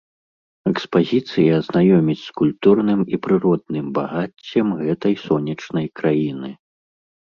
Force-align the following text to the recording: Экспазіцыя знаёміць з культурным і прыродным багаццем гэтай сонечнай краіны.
Экспазіцыя 0.71 1.59
знаёміць 1.67 2.17
з 2.23 2.31
культурным 2.43 2.99
і 3.13 3.21
прыродным 3.29 3.95
багаццем 4.01 4.67
гэтай 4.85 5.15
сонечнай 5.29 5.87
краіны. 6.01 6.49